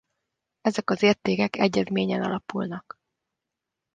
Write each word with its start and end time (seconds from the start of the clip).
Ezek 0.61 0.89
az 0.89 1.01
értékek 1.03 1.55
egyezményen 1.57 2.21
alapulnak. 2.23 2.99